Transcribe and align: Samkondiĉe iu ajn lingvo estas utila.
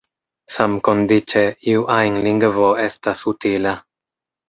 Samkondiĉe 0.55 1.45
iu 1.75 1.85
ajn 1.99 2.19
lingvo 2.29 2.73
estas 2.89 3.25
utila. 3.37 3.81